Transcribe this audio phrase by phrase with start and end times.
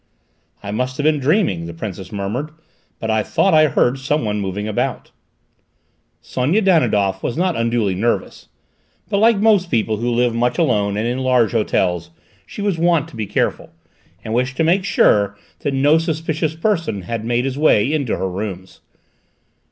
[0.63, 2.49] "I must have been dreaming," the Princess murmured,
[2.97, 5.11] "but I thought I heard someone moving about."
[6.21, 8.47] Sonia Danidoff was not unduly nervous,
[9.11, 12.09] but like most people who live much alone and in large hotels,
[12.47, 13.73] she was wont to be careful,
[14.23, 18.27] and wished to make sure that no suspicious person had made his way into her
[18.27, 18.79] rooms.